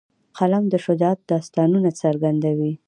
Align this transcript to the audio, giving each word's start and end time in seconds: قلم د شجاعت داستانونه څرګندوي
قلم 0.37 0.63
د 0.73 0.75
شجاعت 0.85 1.19
داستانونه 1.31 1.89
څرګندوي 2.01 2.73